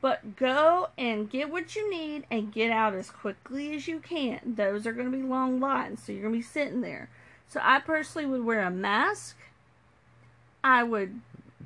But 0.00 0.36
go 0.36 0.88
and 0.96 1.28
get 1.28 1.50
what 1.50 1.74
you 1.74 1.90
need 1.90 2.24
and 2.30 2.52
get 2.52 2.70
out 2.70 2.94
as 2.94 3.10
quickly 3.10 3.74
as 3.74 3.88
you 3.88 3.98
can. 3.98 4.40
Those 4.56 4.86
are 4.86 4.92
going 4.92 5.10
to 5.10 5.16
be 5.16 5.22
long 5.24 5.58
lines, 5.58 6.02
so 6.04 6.12
you're 6.12 6.22
going 6.22 6.34
to 6.34 6.38
be 6.38 6.42
sitting 6.42 6.82
there. 6.82 7.08
So 7.48 7.60
I 7.62 7.80
personally 7.80 8.26
would 8.26 8.44
wear 8.44 8.62
a 8.62 8.70
mask. 8.70 9.36
I 10.62 10.82
would. 10.84 11.20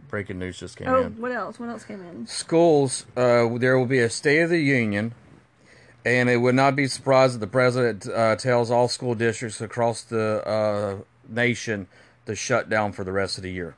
Breaking 0.09 0.39
news 0.39 0.59
just 0.59 0.77
came 0.77 0.89
Oh, 0.89 1.03
in. 1.03 1.21
what 1.21 1.33
else? 1.33 1.59
What 1.59 1.69
else 1.69 1.85
came 1.85 2.03
in? 2.03 2.27
Schools, 2.27 3.05
uh, 3.17 3.49
there 3.59 3.79
will 3.79 3.87
be 3.87 3.99
a 3.99 4.09
State 4.11 4.41
of 4.41 4.51
the 4.51 4.61
Union, 4.61 5.15
and 6.05 6.29
it 6.29 6.39
would 6.39 6.55
not 6.55 6.75
be 6.77 6.87
surprised 6.87 7.35
if 7.35 7.41
the 7.41 7.47
president 7.47 8.07
uh, 8.09 8.37
tells 8.37 8.71
all 8.71 8.89
school 8.89 9.15
districts 9.15 9.61
across 9.61 10.03
the 10.03 10.47
uh, 10.47 10.97
nation 11.29 11.87
to 12.27 12.35
shut 12.35 12.69
down 12.69 12.93
for 12.93 13.05
the 13.05 13.13
rest 13.13 13.37
of 13.39 13.43
the 13.45 13.53
year. 13.53 13.75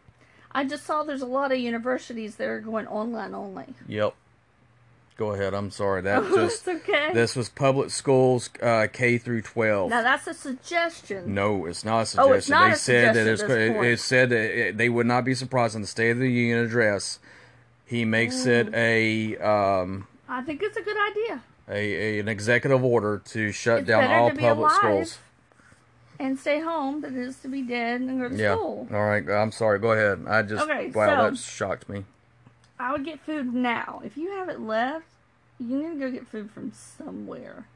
I 0.53 0.65
just 0.65 0.85
saw 0.87 1.03
there's 1.03 1.23
a 1.23 1.27
lot 1.27 1.51
of 1.53 1.59
universities 1.59 2.37
that 2.37 2.47
are 2.47 2.61
going 2.61 2.87
online 2.87 3.35
only. 3.35 3.75
Yep. 3.89 4.15
Go 5.17 5.33
ahead. 5.33 5.55
I'm 5.55 5.71
sorry. 5.71 6.03
That 6.03 6.23
Oh, 6.27 6.35
just 6.37 6.67
okay. 6.67 7.11
this 7.13 7.37
was 7.37 7.49
public 7.49 7.91
schools 7.91 8.51
uh, 8.63 8.89
K 8.93 9.17
through 9.19 9.43
12. 9.43 9.91
now 9.91 10.03
that's 10.03 10.27
a 10.27 10.35
suggestion. 10.35 11.35
No, 11.35 11.67
it's 11.67 11.85
not 11.85 12.03
a 12.03 12.07
suggestion. 12.07 12.33
Oh, 12.33 12.37
it's 12.37 12.49
not 12.49 12.67
they 12.67 12.73
a 12.73 12.77
said 12.77 13.15
that 13.15 13.27
it's, 13.27 13.43
it, 13.43 13.51
it 13.51 14.01
said 14.01 14.31
that 14.31 14.59
it, 14.69 14.77
they 14.77 14.89
would 14.89 15.07
not 15.07 15.25
be 15.25 15.35
surprised 15.35 15.75
in 15.77 15.83
the 15.83 15.87
State 15.87 16.11
of 16.11 16.19
the 16.19 16.31
Union 16.31 16.59
address. 16.59 17.19
He 17.87 18.05
makes 18.05 18.45
it 18.47 18.73
Mm. 18.73 19.37
a 19.39 19.47
um 19.49 20.07
I 20.29 20.43
think 20.43 20.63
it's 20.63 20.77
a 20.77 20.83
good 20.83 20.97
idea. 21.11 21.43
A, 21.69 21.73
a 22.17 22.19
an 22.21 22.29
executive 22.29 22.85
order 22.85 23.23
to 23.27 23.53
shut 23.53 23.81
It's 23.81 23.89
down 23.89 24.05
all 24.11 24.31
public 24.31 24.71
schools. 24.73 25.19
and 26.19 26.39
stay 26.39 26.61
home 26.61 27.01
than 27.01 27.17
it 27.17 27.27
is 27.27 27.39
to 27.41 27.49
be 27.49 27.63
dead 27.63 28.01
and 28.01 28.21
go 28.21 28.29
to 28.29 28.35
Yeah. 28.37 28.55
school. 28.55 28.89
All 28.93 29.05
right. 29.05 29.29
I'm 29.29 29.53
sorry. 29.53 29.79
Go 29.79 29.93
ahead. 29.93 30.25
I 30.29 30.43
just 30.43 30.63
Okay, 30.65 30.91
wow, 30.91 31.07
so- 31.25 31.31
that 31.31 31.39
shocked 31.39 31.89
me. 31.89 32.05
I 32.79 32.91
would 32.93 33.05
get 33.05 33.21
food 33.21 33.55
now. 33.55 34.03
If 34.05 34.17
you 34.17 34.33
have 34.33 34.49
it 34.49 34.61
left, 34.61 35.07
you 35.59 35.77
need 35.79 35.95
to 35.95 35.99
go 35.99 36.11
get 36.11 36.27
food 36.27 36.51
from 36.51 36.73
somewhere. 36.73 37.67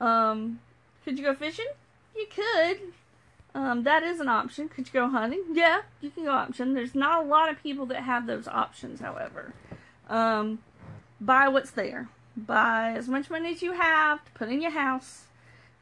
Um, 0.00 0.60
could 1.04 1.18
you 1.18 1.24
go 1.24 1.34
fishing? 1.34 1.66
You 2.16 2.26
could. 2.34 2.78
Um, 3.54 3.82
that 3.82 4.02
is 4.04 4.20
an 4.20 4.28
option. 4.28 4.68
Could 4.68 4.86
you 4.86 4.92
go 4.92 5.08
hunting? 5.08 5.42
Yeah, 5.52 5.80
you 6.00 6.10
can 6.10 6.24
go 6.24 6.30
option. 6.30 6.74
There's 6.74 6.94
not 6.94 7.24
a 7.24 7.26
lot 7.26 7.50
of 7.50 7.60
people 7.62 7.86
that 7.86 8.02
have 8.04 8.26
those 8.26 8.46
options, 8.46 9.00
however. 9.00 9.54
Um, 10.08 10.60
buy 11.20 11.48
what's 11.48 11.72
there. 11.72 12.08
Buy 12.46 12.92
as 12.96 13.08
much 13.08 13.30
money 13.30 13.52
as 13.52 13.62
you 13.62 13.72
have 13.72 14.24
to 14.24 14.30
put 14.32 14.48
in 14.48 14.62
your 14.62 14.70
house 14.70 15.24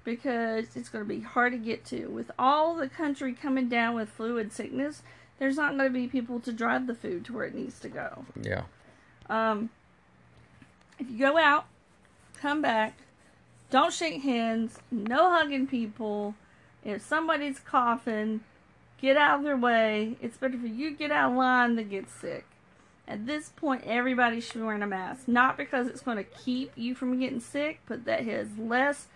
because 0.04 0.76
it's 0.76 0.88
going 0.88 1.04
to 1.04 1.08
be 1.08 1.20
hard 1.20 1.52
to 1.52 1.58
get 1.58 1.84
to. 1.86 2.06
With 2.06 2.30
all 2.38 2.76
the 2.76 2.88
country 2.88 3.34
coming 3.34 3.68
down 3.68 3.94
with 3.94 4.08
fluid 4.08 4.52
sickness, 4.52 5.02
there's 5.38 5.56
not 5.56 5.76
going 5.76 5.92
to 5.92 5.98
be 5.98 6.06
people 6.06 6.40
to 6.40 6.52
drive 6.52 6.86
the 6.86 6.94
food 6.94 7.24
to 7.26 7.34
where 7.34 7.44
it 7.44 7.54
needs 7.54 7.78
to 7.80 7.88
go. 7.88 8.24
Yeah. 8.40 8.62
Um, 9.28 9.70
if 10.98 11.10
you 11.10 11.18
go 11.18 11.36
out, 11.36 11.66
come 12.40 12.62
back, 12.62 12.96
don't 13.70 13.92
shake 13.92 14.22
hands, 14.22 14.78
no 14.90 15.30
hugging 15.30 15.66
people. 15.66 16.36
If 16.84 17.02
somebody's 17.02 17.58
coughing, 17.58 18.40
get 19.00 19.16
out 19.16 19.40
of 19.40 19.44
their 19.44 19.56
way. 19.56 20.16
It's 20.22 20.36
better 20.36 20.58
for 20.58 20.66
you 20.68 20.90
to 20.90 20.96
get 20.96 21.10
out 21.10 21.32
of 21.32 21.36
line 21.36 21.74
than 21.74 21.88
get 21.88 22.08
sick. 22.08 22.46
At 23.08 23.26
this 23.26 23.50
point, 23.50 23.84
everybody 23.84 24.40
should 24.40 24.54
be 24.54 24.62
wearing 24.62 24.82
a 24.82 24.86
mask. 24.86 25.28
Not 25.28 25.56
because 25.56 25.86
it's 25.86 26.00
going 26.02 26.16
to 26.16 26.24
keep 26.24 26.72
you 26.74 26.94
from 26.94 27.18
getting 27.20 27.40
sick, 27.40 27.80
but 27.86 28.04
that 28.04 28.24
has 28.24 28.58
less, 28.58 29.06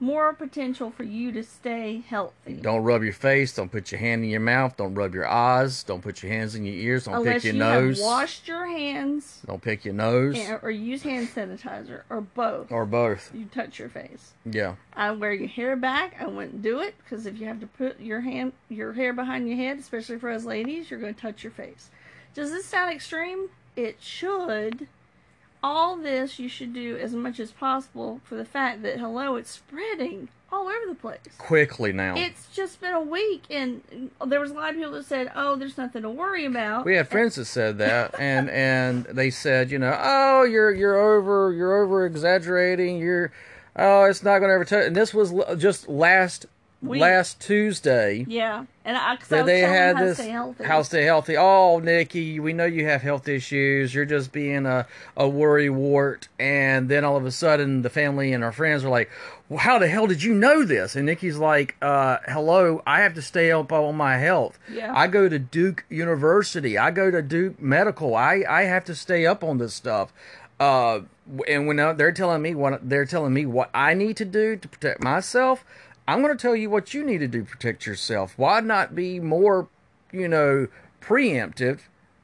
more 0.00 0.32
potential 0.34 0.90
for 0.90 1.02
you 1.02 1.32
to 1.32 1.42
stay 1.42 2.04
healthy. 2.06 2.52
Don't 2.54 2.82
rub 2.84 3.02
your 3.02 3.12
face. 3.14 3.54
Don't 3.54 3.72
put 3.72 3.90
your 3.90 3.98
hand 4.00 4.22
in 4.22 4.28
your 4.30 4.38
mouth. 4.40 4.76
Don't 4.76 4.94
rub 4.94 5.14
your 5.14 5.26
eyes. 5.26 5.82
Don't 5.82 6.02
put 6.02 6.22
your 6.22 6.30
hands 6.30 6.54
in 6.54 6.64
your 6.66 6.74
ears. 6.74 7.06
Don't 7.06 7.14
Unless 7.14 7.36
pick 7.36 7.44
your 7.44 7.52
you 7.54 7.58
nose. 7.58 7.98
have 7.98 8.04
washed 8.06 8.46
your 8.46 8.66
hands 8.66 9.40
Don't 9.46 9.62
pick 9.62 9.84
your 9.84 9.94
nose 9.94 10.38
and, 10.38 10.60
or 10.62 10.70
use 10.70 11.02
hand 11.02 11.26
sanitizer 11.28 12.02
or 12.10 12.20
both. 12.20 12.70
or 12.70 12.84
both. 12.84 13.34
you 13.34 13.46
touch 13.46 13.78
your 13.78 13.88
face. 13.88 14.34
Yeah. 14.44 14.74
I 14.92 15.10
wear 15.12 15.32
your 15.32 15.48
hair 15.48 15.74
back. 15.74 16.16
I 16.20 16.26
wouldn't 16.26 16.60
do 16.62 16.80
it 16.80 16.94
because 17.02 17.24
if 17.26 17.38
you 17.40 17.46
have 17.46 17.60
to 17.60 17.66
put 17.66 17.98
your 17.98 18.20
hand, 18.20 18.52
your 18.68 18.92
hair 18.92 19.12
behind 19.14 19.48
your 19.48 19.56
head, 19.56 19.78
especially 19.78 20.18
for 20.18 20.30
us 20.30 20.44
ladies, 20.44 20.90
you're 20.90 21.00
going 21.00 21.14
to 21.14 21.20
touch 21.20 21.42
your 21.42 21.52
face. 21.52 21.90
Does 22.38 22.52
this 22.52 22.66
sound 22.66 22.94
extreme? 22.94 23.48
It 23.74 23.96
should. 23.98 24.86
All 25.60 25.96
this 25.96 26.38
you 26.38 26.48
should 26.48 26.72
do 26.72 26.96
as 26.96 27.12
much 27.12 27.40
as 27.40 27.50
possible 27.50 28.20
for 28.22 28.36
the 28.36 28.44
fact 28.44 28.84
that 28.84 29.00
hello, 29.00 29.34
it's 29.34 29.50
spreading 29.50 30.28
all 30.52 30.68
over 30.68 30.86
the 30.86 30.94
place. 30.94 31.18
Quickly 31.36 31.92
now. 31.92 32.14
It's 32.16 32.46
just 32.54 32.80
been 32.80 32.94
a 32.94 33.00
week, 33.00 33.42
and 33.50 34.12
there 34.24 34.38
was 34.38 34.52
a 34.52 34.54
lot 34.54 34.70
of 34.70 34.76
people 34.76 34.92
that 34.92 35.04
said, 35.06 35.32
"Oh, 35.34 35.56
there's 35.56 35.76
nothing 35.76 36.02
to 36.02 36.10
worry 36.10 36.44
about." 36.44 36.84
We 36.84 36.94
had 36.94 37.08
friends 37.08 37.34
that 37.34 37.46
said 37.46 37.78
that, 37.78 38.14
and 38.20 38.48
and 38.50 39.04
they 39.06 39.30
said, 39.30 39.72
you 39.72 39.80
know, 39.80 39.98
oh, 40.00 40.44
you're 40.44 40.72
you're 40.72 40.96
over 40.96 41.52
you're 41.52 41.82
over 41.82 42.06
exaggerating. 42.06 42.98
You're 42.98 43.32
oh, 43.74 44.04
it's 44.04 44.22
not 44.22 44.38
going 44.38 44.50
to 44.50 44.54
ever 44.54 44.64
touch. 44.64 44.86
And 44.86 44.94
this 44.94 45.12
was 45.12 45.32
l- 45.32 45.56
just 45.56 45.88
last 45.88 46.46
Week. 46.80 47.00
last 47.00 47.40
Tuesday 47.40 48.24
Yeah, 48.28 48.64
and 48.84 48.96
I, 48.96 49.16
cause 49.16 49.32
I 49.32 49.42
they 49.42 49.60
had 49.60 49.96
how 49.96 50.02
to 50.02 50.08
this 50.08 50.18
stay 50.18 50.28
healthy. 50.30 50.64
how 50.64 50.82
stay 50.82 51.02
healthy. 51.02 51.36
Oh, 51.36 51.80
Nikki, 51.80 52.38
we 52.38 52.52
know 52.52 52.66
you 52.66 52.84
have 52.84 53.02
health 53.02 53.26
issues. 53.26 53.92
You're 53.92 54.04
just 54.04 54.30
being 54.30 54.64
a 54.64 54.86
a 55.16 55.28
worry 55.28 55.68
wart. 55.70 56.28
And 56.38 56.88
then 56.88 57.04
all 57.04 57.16
of 57.16 57.26
a 57.26 57.32
sudden, 57.32 57.82
the 57.82 57.90
family 57.90 58.32
and 58.32 58.44
our 58.44 58.52
friends 58.52 58.84
are 58.84 58.90
like, 58.90 59.10
well, 59.48 59.58
"How 59.58 59.80
the 59.80 59.88
hell 59.88 60.06
did 60.06 60.22
you 60.22 60.32
know 60.34 60.64
this?" 60.64 60.94
And 60.94 61.06
Nikki's 61.06 61.36
like, 61.36 61.74
uh, 61.82 62.18
"Hello, 62.28 62.80
I 62.86 63.00
have 63.00 63.14
to 63.14 63.22
stay 63.22 63.50
up 63.50 63.72
on 63.72 63.96
my 63.96 64.18
health. 64.18 64.56
Yeah. 64.72 64.92
I 64.94 65.08
go 65.08 65.28
to 65.28 65.38
Duke 65.38 65.84
University. 65.88 66.78
I 66.78 66.92
go 66.92 67.10
to 67.10 67.22
Duke 67.22 67.60
Medical. 67.60 68.14
I 68.14 68.44
I 68.48 68.62
have 68.62 68.84
to 68.84 68.94
stay 68.94 69.26
up 69.26 69.42
on 69.42 69.58
this 69.58 69.74
stuff." 69.74 70.12
Uh, 70.60 71.00
and 71.46 71.66
when 71.68 71.76
they're 71.76 72.12
telling 72.12 72.42
me 72.42 72.54
what 72.54 72.88
they're 72.88 73.04
telling 73.04 73.32
me 73.32 73.46
what 73.46 73.70
I 73.74 73.94
need 73.94 74.16
to 74.18 74.24
do 74.24 74.56
to 74.56 74.68
protect 74.68 75.02
myself, 75.02 75.64
I'm 76.08 76.22
going 76.22 76.34
to 76.34 76.40
tell 76.40 76.56
you 76.56 76.70
what 76.70 76.94
you 76.94 77.04
need 77.04 77.18
to 77.18 77.28
do 77.28 77.42
to 77.42 77.50
protect 77.50 77.84
yourself. 77.84 78.32
Why 78.38 78.60
not 78.60 78.94
be 78.94 79.20
more, 79.20 79.68
you 80.10 80.26
know, 80.26 80.68
preemptive 81.02 81.80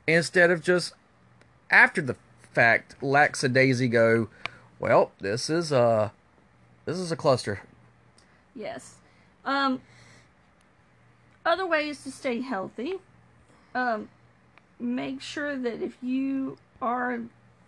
instead 0.07 0.51
of 0.51 0.63
just 0.63 0.95
after 1.71 2.01
the 2.01 2.17
fact 2.55 2.97
lackadaisy 3.03 3.89
go, 3.89 4.31
well, 4.79 5.13
this 5.21 5.51
is 5.51 5.71
a 5.71 6.13
this 6.87 6.97
is 6.97 7.13
a 7.13 7.17
cluster. 7.17 7.61
Yes. 8.55 8.95
Um, 9.45 9.83
other 11.45 11.67
ways 11.67 12.03
to 12.05 12.11
stay 12.11 12.41
healthy. 12.41 12.95
Um, 13.75 14.09
make 14.81 15.21
sure 15.21 15.57
that 15.59 15.83
if 15.83 15.99
you 16.03 16.57
are 16.81 17.21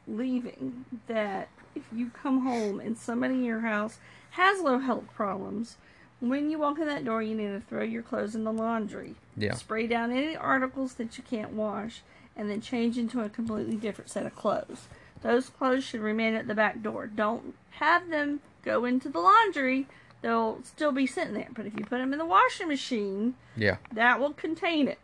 leaving, 0.09 0.87
that 1.09 1.49
if 1.75 1.83
you 1.95 2.11
come 2.11 2.41
home 2.41 2.81
and 2.81 2.97
somebody 2.97 3.35
in 3.35 3.45
your 3.45 3.61
house 3.61 3.99
has 4.31 4.63
low 4.63 4.79
health 4.79 5.05
problems, 5.15 5.77
when 6.21 6.51
you 6.51 6.59
walk 6.59 6.79
in 6.79 6.87
that 6.87 7.05
door, 7.05 7.23
you 7.23 7.35
need 7.35 7.49
to 7.49 7.61
throw 7.61 7.83
your 7.83 8.03
clothes 8.03 8.35
in 8.35 8.45
the 8.45 8.53
laundry. 8.53 9.15
Yeah. 9.37 9.55
Spray 9.55 9.87
down 9.87 10.11
any 10.13 10.37
articles 10.37 10.95
that 10.95 11.19
you 11.19 11.25
can't 11.29 11.53
wash, 11.53 12.03
and 12.37 12.51
then 12.51 12.61
change 12.61 12.99
into 12.99 13.21
a 13.21 13.29
completely 13.29 13.77
different 13.77 14.11
set 14.11 14.27
of 14.27 14.35
clothes. 14.35 14.89
Those 15.23 15.49
clothes 15.49 15.85
should 15.85 16.01
remain 16.01 16.35
at 16.35 16.47
the 16.47 16.55
back 16.55 16.83
door. 16.83 17.07
Don't 17.07 17.55
have 17.73 18.09
them 18.09 18.41
go 18.63 18.85
into 18.85 19.09
the 19.09 19.19
laundry. 19.21 19.87
They'll 20.23 20.61
still 20.65 20.93
be 20.93 21.07
sitting 21.07 21.35
there. 21.35 21.49
But 21.53 21.67
if 21.67 21.75
you 21.75 21.85
put 21.85 21.99
them 21.99 22.13
in 22.13 22.19
the 22.19 22.25
washing 22.27 22.69
machine, 22.69 23.35
Yeah. 23.57 23.77
that 23.93 24.19
will 24.19 24.33
contain 24.33 24.89
it. 24.89 24.99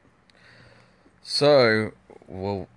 So, 1.23 1.93
well, 2.27 2.69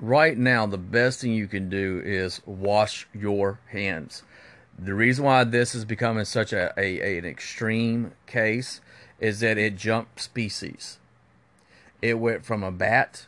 right 0.00 0.36
now, 0.36 0.66
the 0.66 0.78
best 0.78 1.20
thing 1.20 1.32
you 1.32 1.46
can 1.46 1.68
do 1.68 2.02
is 2.04 2.40
wash 2.44 3.06
your 3.14 3.60
hands. 3.70 4.22
The 4.78 4.94
reason 4.94 5.24
why 5.24 5.44
this 5.44 5.74
is 5.74 5.86
becoming 5.86 6.26
such 6.26 6.52
a, 6.52 6.72
a, 6.76 7.00
a- 7.00 7.18
an 7.18 7.24
extreme 7.24 8.12
case 8.26 8.80
is 9.18 9.40
that 9.40 9.56
it 9.56 9.76
jumped 9.76 10.20
species. 10.20 10.98
It 12.02 12.14
went 12.18 12.44
from 12.44 12.62
a 12.62 12.70
bat 12.70 13.26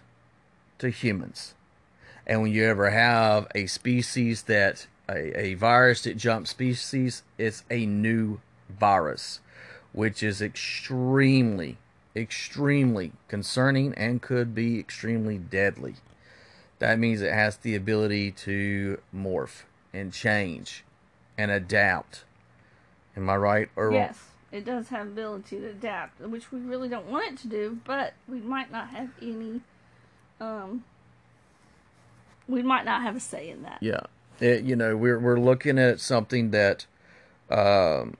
to 0.78 0.90
humans. 0.90 1.54
And 2.26 2.42
when 2.42 2.52
you 2.52 2.64
ever 2.64 2.90
have 2.90 3.46
a 3.54 3.66
species 3.66 4.42
that 4.42 4.86
a, 5.08 5.40
a 5.40 5.54
virus 5.54 6.02
that 6.02 6.18
jumps 6.18 6.50
species, 6.50 7.22
it's 7.38 7.64
a 7.70 7.86
new 7.86 8.40
virus, 8.68 9.40
which 9.94 10.22
is 10.22 10.42
extremely, 10.42 11.78
extremely 12.14 13.12
concerning 13.26 13.94
and 13.94 14.20
could 14.20 14.54
be 14.54 14.78
extremely 14.78 15.38
deadly. 15.38 15.94
That 16.78 16.98
means 16.98 17.22
it 17.22 17.32
has 17.32 17.56
the 17.56 17.74
ability 17.74 18.32
to 18.32 19.00
morph 19.16 19.62
and 19.94 20.12
change 20.12 20.84
and 21.38 21.50
adapt. 21.50 22.24
Am 23.16 23.30
I 23.30 23.36
right 23.36 23.68
or 23.76 23.86
wrong? 23.86 23.94
Yes, 23.94 24.24
it 24.52 24.64
does 24.64 24.88
have 24.88 25.06
ability 25.06 25.60
to 25.60 25.68
adapt, 25.70 26.20
which 26.20 26.52
we 26.52 26.60
really 26.60 26.88
don't 26.88 27.06
want 27.06 27.32
it 27.32 27.38
to 27.38 27.48
do, 27.48 27.78
but 27.86 28.12
we 28.28 28.40
might 28.40 28.70
not 28.70 28.88
have 28.88 29.10
any 29.22 29.62
um 30.40 30.84
we 32.48 32.62
might 32.62 32.84
not 32.84 33.02
have 33.02 33.16
a 33.16 33.20
say 33.20 33.50
in 33.50 33.62
that. 33.62 33.78
Yeah, 33.80 34.00
it, 34.40 34.64
you 34.64 34.74
know, 34.74 34.96
we're 34.96 35.18
we're 35.18 35.38
looking 35.38 35.78
at 35.78 36.00
something 36.00 36.50
that 36.50 36.86
um, 37.50 38.16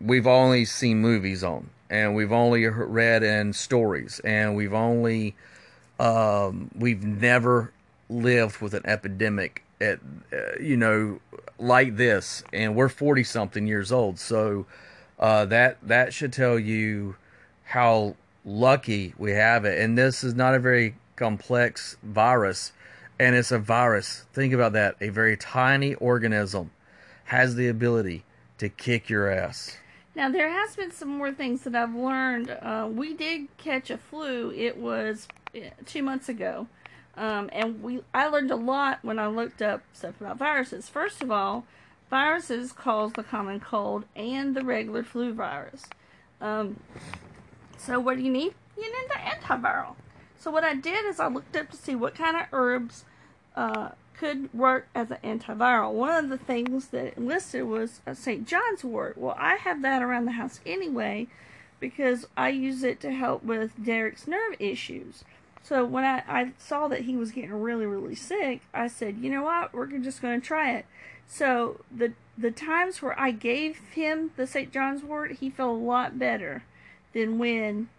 we've 0.00 0.26
only 0.26 0.64
seen 0.64 1.00
movies 1.00 1.42
on, 1.42 1.70
and 1.90 2.14
we've 2.14 2.32
only 2.32 2.66
read 2.66 3.22
in 3.22 3.52
stories, 3.52 4.20
and 4.24 4.56
we've 4.56 4.74
only 4.74 5.34
um, 5.98 6.70
we've 6.76 7.02
never 7.02 7.72
lived 8.08 8.60
with 8.60 8.74
an 8.74 8.82
epidemic 8.86 9.64
at 9.82 9.98
uh, 10.32 10.60
you 10.60 10.76
know 10.76 11.20
like 11.58 11.96
this, 11.96 12.44
and 12.52 12.76
we're 12.76 12.88
forty 12.88 13.24
something 13.24 13.66
years 13.66 13.90
old, 13.92 14.18
so 14.18 14.66
uh, 15.18 15.44
that 15.46 15.78
that 15.82 16.14
should 16.14 16.32
tell 16.32 16.58
you 16.58 17.16
how 17.64 18.16
lucky 18.44 19.14
we 19.18 19.32
have 19.32 19.64
it. 19.64 19.78
And 19.80 19.96
this 19.96 20.24
is 20.24 20.34
not 20.34 20.54
a 20.54 20.58
very 20.58 20.94
complex 21.16 21.96
virus, 22.02 22.72
and 23.18 23.34
it's 23.34 23.52
a 23.52 23.58
virus. 23.58 24.26
Think 24.32 24.52
about 24.52 24.72
that. 24.72 24.96
A 25.00 25.08
very 25.08 25.36
tiny 25.36 25.94
organism 25.94 26.70
has 27.24 27.54
the 27.54 27.68
ability 27.68 28.24
to 28.58 28.68
kick 28.68 29.08
your 29.08 29.30
ass. 29.30 29.76
Now 30.14 30.28
there 30.28 30.50
has 30.50 30.76
been 30.76 30.90
some 30.90 31.08
more 31.08 31.32
things 31.32 31.62
that 31.62 31.74
I've 31.74 31.94
learned. 31.94 32.50
Uh, 32.50 32.88
we 32.90 33.14
did 33.14 33.48
catch 33.56 33.90
a 33.90 33.96
flu. 33.96 34.52
It 34.52 34.76
was 34.76 35.26
uh, 35.54 35.60
two 35.86 36.02
months 36.02 36.28
ago. 36.28 36.66
Um, 37.16 37.50
and 37.52 37.82
we 37.82 38.02
I 38.14 38.28
learned 38.28 38.50
a 38.50 38.56
lot 38.56 39.00
when 39.02 39.18
I 39.18 39.26
looked 39.26 39.60
up 39.60 39.82
stuff 39.92 40.20
about 40.20 40.38
viruses. 40.38 40.88
First 40.88 41.22
of 41.22 41.30
all, 41.30 41.64
viruses 42.10 42.72
cause 42.72 43.12
the 43.12 43.22
common 43.22 43.60
cold 43.60 44.04
and 44.16 44.54
the 44.54 44.64
regular 44.64 45.02
flu 45.02 45.32
virus. 45.32 45.84
Um, 46.40 46.80
so 47.76 48.00
what 48.00 48.16
do 48.16 48.22
you 48.22 48.30
need? 48.30 48.54
You 48.76 48.84
need 48.84 49.08
the 49.08 49.14
antiviral. 49.14 49.94
So 50.38 50.50
what 50.50 50.64
I 50.64 50.74
did 50.74 51.04
is 51.04 51.20
I 51.20 51.28
looked 51.28 51.56
up 51.56 51.70
to 51.70 51.76
see 51.76 51.94
what 51.94 52.14
kind 52.14 52.36
of 52.36 52.46
herbs 52.52 53.04
uh, 53.54 53.90
could 54.16 54.52
work 54.54 54.88
as 54.94 55.10
an 55.10 55.18
antiviral. 55.22 55.92
One 55.92 56.24
of 56.24 56.30
the 56.30 56.38
things 56.38 56.88
that 56.88 57.06
it 57.06 57.18
listed 57.18 57.64
was 57.64 58.00
St. 58.12 58.46
John's 58.46 58.84
wort. 58.84 59.18
Well, 59.18 59.36
I 59.38 59.56
have 59.56 59.82
that 59.82 60.02
around 60.02 60.24
the 60.24 60.32
house 60.32 60.60
anyway 60.64 61.28
because 61.80 62.26
I 62.36 62.50
use 62.50 62.82
it 62.82 63.00
to 63.00 63.12
help 63.12 63.42
with 63.42 63.84
Derek's 63.84 64.26
nerve 64.26 64.54
issues. 64.58 65.24
So 65.62 65.84
when 65.84 66.04
I, 66.04 66.22
I 66.26 66.52
saw 66.58 66.88
that 66.88 67.02
he 67.02 67.16
was 67.16 67.30
getting 67.30 67.52
really, 67.52 67.86
really 67.86 68.16
sick, 68.16 68.62
I 68.74 68.88
said, 68.88 69.18
you 69.18 69.30
know 69.30 69.42
what, 69.42 69.72
we're 69.72 69.86
just 69.98 70.20
going 70.20 70.40
to 70.40 70.46
try 70.46 70.72
it. 70.72 70.86
So 71.26 71.80
the 71.94 72.12
the 72.36 72.50
times 72.50 73.02
where 73.02 73.18
I 73.18 73.30
gave 73.30 73.78
him 73.92 74.30
the 74.36 74.46
St. 74.46 74.72
John's 74.72 75.02
wort, 75.02 75.32
he 75.32 75.50
felt 75.50 75.78
a 75.78 75.84
lot 75.84 76.18
better 76.18 76.64
than 77.12 77.38
when 77.38 77.90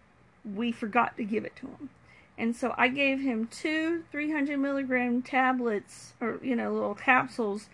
we 0.44 0.72
forgot 0.72 1.16
to 1.16 1.24
give 1.24 1.44
it 1.44 1.56
to 1.56 1.66
him. 1.66 1.90
And 2.36 2.54
so 2.54 2.74
I 2.76 2.88
gave 2.88 3.20
him 3.20 3.46
two 3.46 4.04
300 4.10 4.58
milligram 4.58 5.22
tablets, 5.22 6.14
or, 6.20 6.40
you 6.42 6.56
know, 6.56 6.72
little 6.72 6.94
capsules 6.94 7.68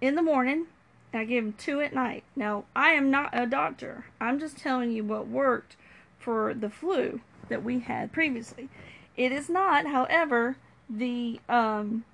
in 0.00 0.14
the 0.14 0.22
morning. 0.22 0.66
And 1.12 1.20
I 1.20 1.24
gave 1.24 1.44
him 1.44 1.52
two 1.52 1.80
at 1.80 1.94
night. 1.94 2.24
Now, 2.34 2.64
I 2.74 2.90
am 2.92 3.10
not 3.10 3.30
a 3.32 3.46
doctor. 3.46 4.06
I'm 4.20 4.38
just 4.38 4.56
telling 4.56 4.92
you 4.92 5.04
what 5.04 5.28
worked 5.28 5.76
for 6.18 6.54
the 6.54 6.70
flu 6.70 7.20
that 7.48 7.62
we 7.62 7.80
had 7.80 8.12
previously. 8.12 8.68
It 9.16 9.32
is 9.32 9.48
not, 9.48 9.86
however, 9.86 10.56
the, 10.90 11.40
um, 11.48 12.04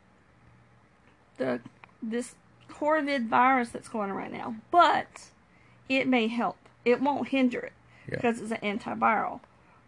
the, 1.37 1.61
this 2.03 2.35
Corvid 2.71 3.27
virus 3.29 3.71
that's 3.71 3.89
going 3.89 4.11
on 4.11 4.17
right 4.17 4.33
now, 4.33 4.57
but 4.71 5.29
it 5.89 6.07
may 6.07 6.29
help. 6.29 6.57
It 6.85 7.01
won't 7.01 7.29
hinder 7.29 7.61
it 7.61 7.73
Yeah. 8.09 8.17
because 8.17 8.41
it's 8.41 8.53
an 8.53 8.79
antiviral. 8.79 9.41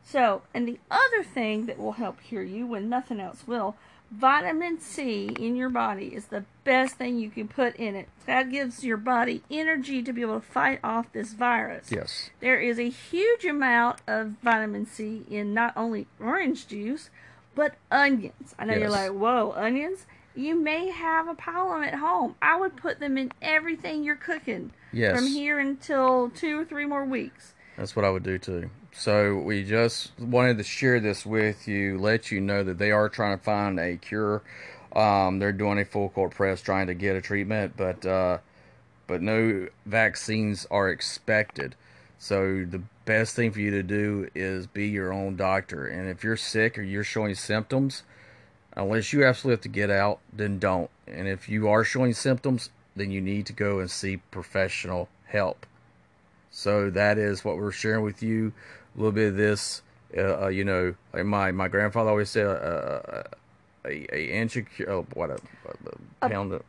So, 0.02 0.42
and 0.52 0.68
the 0.68 0.78
other 0.90 1.22
thing 1.24 1.66
that 1.66 1.78
will 1.78 1.92
help 1.92 2.22
cure 2.22 2.42
you 2.42 2.66
when 2.66 2.88
nothing 2.88 3.20
else 3.20 3.46
will, 3.46 3.74
vitamin 4.18 4.78
C 4.80 5.26
in 5.38 5.56
your 5.56 5.68
body 5.68 6.06
is 6.14 6.26
the 6.26 6.44
best 6.64 6.96
thing 6.96 7.18
you 7.18 7.30
can 7.30 7.48
put 7.48 7.76
in 7.76 7.94
it. 7.94 8.08
That 8.26 8.50
gives 8.50 8.84
your 8.84 8.96
body 8.96 9.42
energy 9.50 10.02
to 10.02 10.12
be 10.12 10.22
able 10.22 10.40
to 10.40 10.46
fight 10.46 10.80
off 10.84 11.12
this 11.12 11.32
virus. 11.32 11.90
Yes. 11.90 12.30
There 12.40 12.60
is 12.60 12.78
a 12.78 12.88
huge 12.88 13.44
amount 13.44 14.00
of 14.06 14.34
vitamin 14.42 14.86
C 14.86 15.24
in 15.30 15.52
not 15.54 15.72
only 15.76 16.06
orange 16.20 16.66
juice, 16.66 17.10
but 17.54 17.74
onions. 17.90 18.54
I 18.58 18.64
know 18.64 18.74
you're 18.74 18.90
like, 18.90 19.12
whoa, 19.12 19.52
onions? 19.56 20.06
You 20.36 20.56
may 20.56 20.90
have 20.90 21.28
a 21.28 21.34
pile 21.34 21.68
of 21.72 21.80
them 21.80 21.84
at 21.84 21.94
home. 21.94 22.34
I 22.42 22.58
would 22.58 22.76
put 22.76 22.98
them 22.98 23.16
in 23.16 23.30
everything 23.40 24.02
you're 24.02 24.16
cooking 24.16 24.72
Yes. 24.92 25.16
from 25.16 25.26
here 25.28 25.58
until 25.58 26.30
two 26.30 26.60
or 26.60 26.64
three 26.64 26.86
more 26.86 27.04
weeks. 27.04 27.54
That's 27.76 27.94
what 27.94 28.04
I 28.04 28.10
would 28.10 28.22
do 28.24 28.38
too. 28.38 28.70
So 28.96 29.36
we 29.38 29.64
just 29.64 30.12
wanted 30.20 30.56
to 30.58 30.64
share 30.64 31.00
this 31.00 31.26
with 31.26 31.66
you, 31.66 31.98
let 31.98 32.30
you 32.30 32.40
know 32.40 32.62
that 32.62 32.78
they 32.78 32.92
are 32.92 33.08
trying 33.08 33.36
to 33.36 33.42
find 33.44 33.78
a 33.80 33.96
cure. 33.96 34.42
Um, 34.94 35.40
they're 35.40 35.52
doing 35.52 35.80
a 35.80 35.84
full 35.84 36.10
court 36.10 36.30
press 36.30 36.62
trying 36.62 36.86
to 36.86 36.94
get 36.94 37.16
a 37.16 37.20
treatment, 37.20 37.74
but 37.76 38.06
uh, 38.06 38.38
but 39.08 39.20
no 39.20 39.68
vaccines 39.84 40.66
are 40.70 40.88
expected. 40.88 41.74
So 42.18 42.64
the 42.64 42.82
best 43.04 43.34
thing 43.34 43.50
for 43.50 43.60
you 43.60 43.72
to 43.72 43.82
do 43.82 44.30
is 44.32 44.68
be 44.68 44.86
your 44.86 45.12
own 45.12 45.36
doctor. 45.36 45.88
And 45.88 46.08
if 46.08 46.22
you're 46.22 46.36
sick 46.36 46.78
or 46.78 46.82
you're 46.82 47.04
showing 47.04 47.34
symptoms, 47.34 48.04
unless 48.76 49.12
you 49.12 49.24
absolutely 49.24 49.56
have 49.56 49.62
to 49.62 49.68
get 49.68 49.90
out, 49.90 50.20
then 50.32 50.60
don't. 50.60 50.88
And 51.08 51.26
if 51.26 51.48
you 51.48 51.68
are 51.68 51.82
showing 51.82 52.14
symptoms, 52.14 52.70
then 52.94 53.10
you 53.10 53.20
need 53.20 53.46
to 53.46 53.52
go 53.52 53.80
and 53.80 53.90
see 53.90 54.18
professional 54.30 55.08
help. 55.26 55.66
So 56.50 56.88
that 56.90 57.18
is 57.18 57.44
what 57.44 57.56
we're 57.56 57.72
sharing 57.72 58.04
with 58.04 58.22
you. 58.22 58.52
A 58.94 58.98
little 58.98 59.12
bit 59.12 59.28
of 59.28 59.36
this, 59.36 59.82
uh, 60.16 60.44
uh, 60.44 60.48
you 60.48 60.64
know, 60.64 60.94
like 61.12 61.24
my 61.24 61.50
my 61.52 61.68
grandfather 61.68 62.10
always 62.10 62.30
said, 62.30 62.46
uh, 62.46 63.22
a 63.84 64.06
a 64.14 64.24
inch 64.32 64.56
of 64.56 64.66
cure, 64.74 64.90
oh, 64.90 65.06
what 65.14 65.30
a, 65.30 65.34
a, 65.34 66.26
A- 66.26 66.28
pound 66.30 66.52
of 66.52 66.62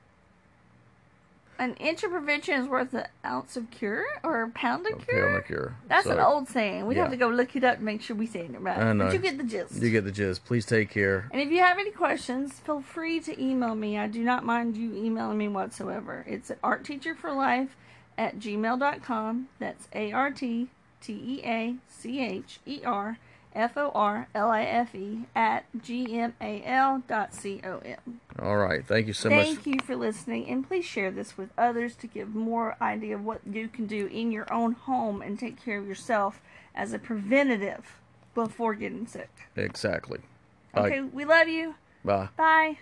An 1.58 1.76
inch 1.76 2.04
of 2.04 2.12
prevention 2.12 2.60
is 2.62 2.68
worth 2.68 2.94
an 2.94 3.06
ounce 3.24 3.56
of 3.56 3.72
cure 3.72 4.04
or 4.24 4.44
a 4.44 4.50
pound 4.50 4.86
a 4.88 4.94
of 4.96 5.08
cure. 5.08 5.24
pound 5.26 5.36
of 5.38 5.46
cure. 5.46 5.76
That's 5.88 6.04
So, 6.06 6.12
an 6.12 6.20
old 6.20 6.50
saying. 6.50 6.86
We'd 6.86 6.98
yeah. 6.98 7.04
have 7.04 7.12
to 7.12 7.18
go 7.18 7.30
look 7.30 7.56
it 7.56 7.64
up 7.64 7.78
and 7.78 7.86
make 7.86 8.02
sure 8.02 8.16
we 8.16 8.26
saying 8.28 8.56
it 8.56 8.60
right. 8.62 8.78
I 8.78 8.92
know. 8.92 9.06
But 9.06 9.14
you 9.14 9.20
get 9.20 9.38
the 9.38 9.44
gist. 9.46 9.82
You 9.82 9.90
get 9.92 10.04
the 10.04 10.12
gist. 10.12 10.44
Please 10.44 10.66
take 10.66 10.90
care. 10.90 11.30
and 11.32 11.40
if 11.42 11.50
you 11.52 11.60
have 11.60 11.78
any 11.78 11.92
questions, 11.92 12.60
feel 12.60 12.82
free 12.82 13.22
to 13.22 13.42
email 13.42 13.74
me. 13.76 13.98
I 13.98 14.08
do 14.08 14.22
not 14.24 14.44
mind 14.44 14.76
you 14.76 14.94
emailing 14.96 15.38
me 15.38 15.48
whatsoever. 15.48 16.26
It's 16.28 16.52
at 16.52 16.62
artteacherforlife 16.62 17.70
at 18.18 18.38
gmail.com. 18.40 19.48
That's 19.60 19.88
A 19.94 20.12
R 20.12 20.32
T 20.32 20.70
T 21.06 21.14
E 21.14 21.42
A 21.46 21.76
C 21.88 22.20
H 22.20 22.60
E 22.66 22.82
R 22.84 23.18
F 23.54 23.78
O 23.78 23.92
R 23.94 24.28
L 24.34 24.50
I 24.50 24.64
F 24.64 24.96
E 24.96 25.26
at 25.36 25.66
G 25.82 26.20
M 26.20 26.34
A 26.42 26.64
L 26.66 27.04
dot 27.08 27.34
C 27.34 27.62
O 27.64 27.80
M. 27.80 28.22
All 28.42 28.58
right. 28.58 28.86
Thank 28.86 29.08
you 29.08 29.14
so 29.14 29.30
much. 29.30 29.46
Thank 29.46 29.68
you 29.68 29.80
for 29.86 29.96
listening, 29.96 30.50
and 30.50 30.68
please 30.68 30.86
share 30.86 31.12
this 31.12 31.38
with 31.38 31.50
others 31.58 31.96
to 31.98 32.08
give 32.08 32.34
more 32.34 32.76
idea 32.82 33.16
of 33.16 33.24
what 33.24 33.42
you 33.50 33.68
can 33.68 33.86
do 33.86 34.08
in 34.08 34.32
your 34.32 34.52
own 34.52 34.74
home 34.74 35.22
and 35.22 35.40
take 35.40 35.64
care 35.64 35.80
of 35.80 35.88
yourself 35.88 36.42
as 36.74 36.92
a 36.92 37.00
preventative 37.00 38.00
before 38.34 38.74
getting 38.74 39.08
sick. 39.08 39.30
Exactly. 39.56 40.20
Bye. 40.74 40.88
Okay, 40.88 41.02
we 41.02 41.24
love 41.24 41.48
you. 41.48 41.76
Bye. 42.04 42.30
Bye. 42.36 42.78